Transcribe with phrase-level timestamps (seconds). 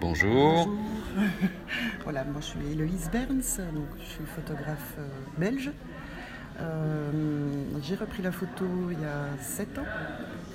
[0.00, 0.68] Bonjour.
[2.04, 5.70] voilà, moi je suis Héloïse Berns, donc je suis photographe euh, belge.
[6.60, 7.10] Euh,
[7.82, 9.82] j'ai repris la photo il y a 7 ans.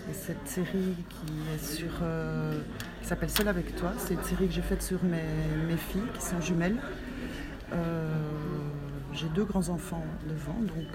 [0.09, 1.91] Et cette série qui est sur.
[2.04, 2.59] euh,
[3.01, 5.23] s'appelle Seul avec toi, c'est une série que j'ai faite sur mes,
[5.68, 6.78] mes filles qui sont jumelles.
[9.14, 10.88] J'ai deux grands-enfants devant, donc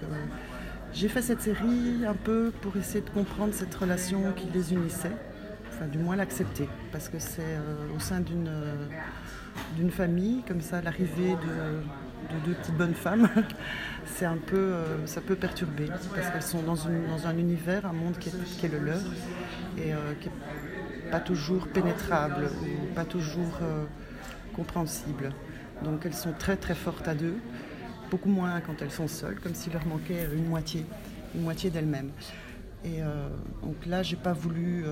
[0.92, 5.12] j'ai fait cette série un peu pour essayer de comprendre cette relation qui les unissait,
[5.76, 8.86] enfin du moins l'accepter, parce que c'est euh, au sein d'une euh,
[9.76, 13.28] d'une famille, comme ça, l'arrivée de, de deux petites bonnes femmes,
[14.04, 17.86] c'est un peu, euh, ça peut perturber, parce qu'elles sont dans, une- dans un univers,
[17.86, 19.00] un monde qui est, le leur,
[19.78, 23.58] et qui n'est pas toujours pénétrable, ou pas toujours
[24.54, 25.30] compréhensible.
[25.82, 27.36] Donc elles sont très très fortes à deux,
[28.10, 30.84] beaucoup moins quand elles sont seules, comme s'il leur manquait une moitié,
[31.34, 32.10] une moitié d'elles-mêmes.
[32.84, 33.00] Et
[33.62, 34.84] donc là, j'ai pas voulu,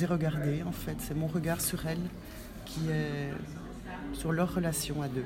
[0.00, 1.98] les ai regardées en fait, c'est mon regard sur elles
[2.64, 3.30] qui est
[4.14, 5.24] sur leur relation à deux.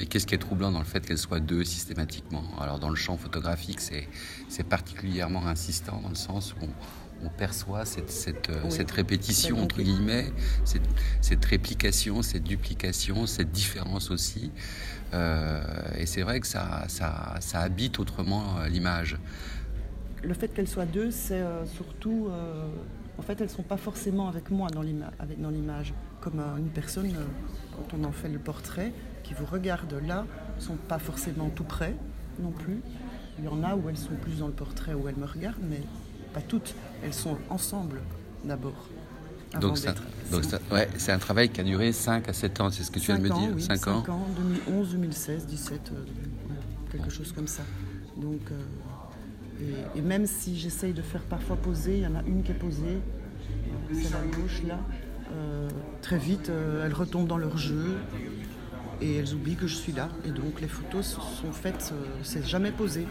[0.00, 2.44] Et qu'est-ce qui est troublant dans le fait qu'elles soient deux systématiquement?
[2.60, 7.84] Alors dans le champ photographique, c'est particulièrement insistant dans le sens où on, on perçoit
[7.84, 8.70] cette, cette, euh, Oui.
[8.70, 10.26] cette répétition, entre guillemets,
[10.64, 10.82] cette,
[11.20, 14.52] cette réplication, cette duplication, cette différence aussi.
[15.14, 15.60] Euh,
[15.96, 19.16] et c'est vrai que ça, ça, ça habite autrement euh, l'image.
[20.22, 21.42] Le fait qu'elles soient deux, c'est
[21.74, 22.68] surtout, euh,
[23.18, 25.92] en fait, elles sont pas forcément avec moi dans l'image.
[26.20, 27.24] Comme euh, une personne, euh,
[27.76, 28.92] quand on en fait le portrait,
[29.24, 30.24] qui vous regarde là,
[30.58, 31.94] sont pas forcément tout près
[32.40, 32.80] non plus.
[33.38, 35.62] Il y en a où elles sont plus dans le portrait, où elles me regardent,
[35.68, 35.80] mais
[36.32, 36.74] pas toutes.
[37.04, 38.00] Elles sont ensemble
[38.44, 38.88] d'abord.
[39.60, 42.60] Donc, ça- d'être- donc ça- ouais, c'est un travail qui a duré 5 à 7
[42.60, 44.90] ans, c'est ce que tu viens de me dire oui, 5 ans 5 ans, 2011,
[44.92, 46.04] 2016, 17, euh,
[46.92, 47.62] quelque chose comme ça.
[48.16, 48.60] Donc, euh,
[49.94, 52.54] et, même si j'essaye de faire parfois poser, il y en a une qui est
[52.54, 53.00] posée,
[53.92, 54.78] c'est la gauche là,
[55.32, 55.68] euh,
[56.02, 57.96] très vite, euh, elles retombent dans leur jeu
[59.00, 60.08] et elles oublient que je suis là.
[60.26, 63.06] Et donc les photos sont faites, euh, c'est jamais posé,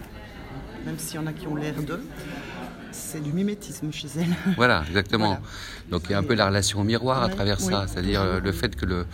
[0.86, 2.04] même s'il y en a qui ont l'air d'eux.
[2.92, 4.36] C'est du mimétisme chez elles.
[4.56, 5.26] Voilà, exactement.
[5.28, 5.42] Voilà.
[5.92, 8.40] Donc il y a un peu la relation au miroir à travers ça, c'est-à-dire euh,
[8.40, 9.06] le fait que le,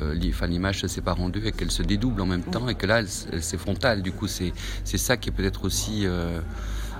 [0.00, 2.86] euh, l'image se sépare en deux et qu'elle se dédouble en même temps et que
[2.86, 3.08] là, elle,
[3.42, 4.02] c'est frontal.
[4.02, 4.52] Du coup, c'est
[4.84, 6.40] c'est ça qui est peut-être aussi euh,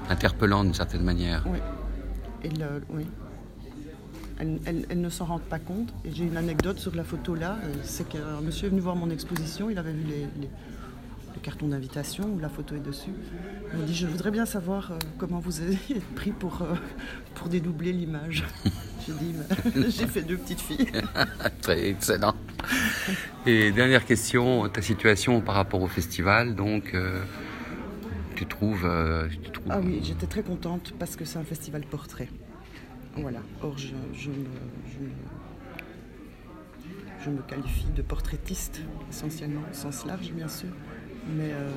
[0.08, 1.44] interpellant d'une certaine manière.
[1.46, 1.58] Oui.
[2.42, 3.06] Et le- oui.
[4.38, 5.92] Elles, elles- elles ne s'en rendent pas compte.
[6.04, 7.58] Et j'ai une anecdote sur la photo là.
[7.64, 9.70] euh, C'est qu'un monsieur est venu voir mon exposition.
[9.70, 10.50] Il avait vu les, les-
[11.34, 13.10] le carton d'invitation où la photo est dessus.
[13.72, 15.78] Il m'a dit Je voudrais bien savoir euh, comment vous avez
[16.16, 16.74] pris pour, euh,
[17.34, 18.44] pour dédoubler l'image.
[19.06, 19.34] J'ai dit
[19.76, 20.88] Mais J'ai fait deux petites filles.
[21.60, 22.34] Très excellent.
[23.46, 27.20] Et dernière question, ta situation par rapport au festival, donc euh,
[28.36, 28.88] tu trouves,
[29.42, 32.28] tu trouves Ah oui, j'étais très contente parce que c'est un festival portrait.
[33.16, 33.40] Voilà.
[33.62, 34.34] Or, je, je me,
[34.92, 35.10] je, me,
[37.24, 38.80] je me qualifie de portraitiste,
[39.10, 40.68] essentiellement, au sens large, bien sûr.
[41.36, 41.70] Mais euh,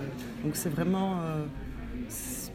[0.44, 1.22] donc, c'est vraiment.
[1.22, 1.46] euh,
[2.10, 2.52] c'est-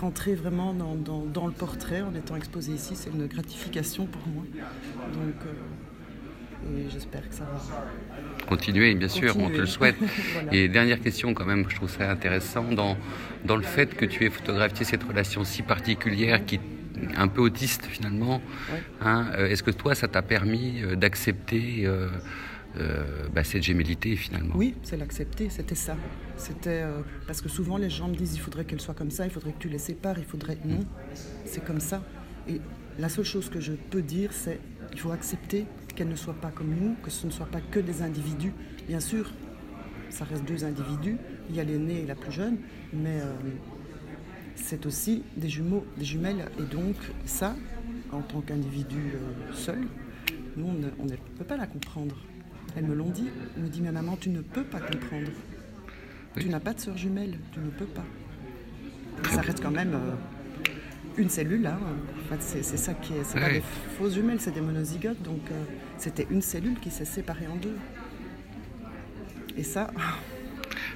[0.00, 2.94] rentré vraiment dans, dans- dans le portrait en étant exposé ici.
[2.96, 4.44] C'est une gratification pour moi.
[5.12, 5.34] Donc.
[5.46, 5.52] euh,
[6.78, 7.60] et j'espère que ça va.
[8.48, 9.96] continuer, bien sûr, on te le souhaite.
[10.32, 10.54] Voilà.
[10.54, 12.96] Et dernière question quand même, je trouve ça intéressant dans,
[13.44, 16.58] dans le fait que tu aies photographié cette relation si particulière qui
[17.16, 18.40] un peu autiste finalement.
[18.72, 18.82] Ouais.
[19.00, 22.08] Hein, euh, Est-ce que toi, ça t'a permis euh, d'accepter euh,
[22.78, 24.54] euh, bah, cette gémellité finalement?
[24.56, 25.96] Oui, c'est l'accepter, c'était ça.
[26.36, 29.24] C'était euh, parce que souvent les gens me disent il faudrait qu'elle soit comme ça,
[29.24, 30.80] il faudrait que tu les sépares, il faudrait non,
[31.44, 32.02] c'est comme ça.
[32.48, 32.60] Et
[32.98, 34.58] la seule chose que je peux dire, c'est
[34.92, 37.80] il faut accepter qu'elle ne soit pas comme nous, que ce ne soit pas que
[37.80, 38.52] des individus.
[38.88, 39.32] Bien sûr,
[40.10, 41.16] ça reste deux individus.
[41.50, 42.58] Il y a l'aîné et la plus jeune,
[42.92, 43.20] mais
[44.64, 46.46] c'est aussi des jumeaux, des jumelles.
[46.58, 47.54] Et donc ça,
[48.12, 49.80] en tant qu'individu euh, seul,
[50.56, 52.16] nous on ne, on ne peut pas la comprendre.
[52.74, 53.28] Elles me l'ont dit.
[53.58, 55.30] Me dit mais maman, tu ne peux pas comprendre.
[56.38, 58.04] Tu n'as pas de sœur jumelle, tu ne peux pas.
[59.30, 60.14] Ça reste quand même euh,
[61.18, 61.66] une cellule.
[61.66, 61.78] Hein.
[62.24, 63.22] En fait, c'est ça qui est.
[63.22, 63.62] C'est pas des
[63.98, 65.22] fausses jumelles, c'est des monozygotes.
[65.22, 65.64] Donc euh,
[65.98, 67.76] c'était une cellule qui s'est séparée en deux.
[69.56, 69.90] Et ça,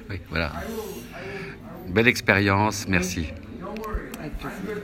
[0.09, 0.51] Oui, voilà.
[1.87, 3.27] Belle expérience, merci.
[4.19, 4.77] Avec plaisir.